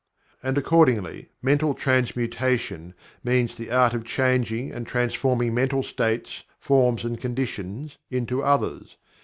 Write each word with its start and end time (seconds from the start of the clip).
And 0.41 0.57
accordingly, 0.57 1.29
"Mental 1.43 1.75
Transmutation" 1.75 2.95
means 3.23 3.55
the 3.55 3.69
art 3.69 3.93
of 3.93 4.03
changing 4.03 4.71
and 4.71 4.87
transforming 4.87 5.53
mental 5.53 5.83
states, 5.83 6.43
forms, 6.59 7.03
and 7.05 7.21
conditions, 7.21 7.99
into 8.09 8.41
others. 8.41 8.97